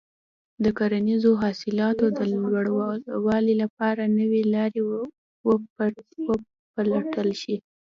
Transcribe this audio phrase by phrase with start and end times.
[0.63, 4.81] د کرنیزو حاصلاتو د لوړوالي لپاره نوې لارې
[6.77, 7.55] وپلټل شي.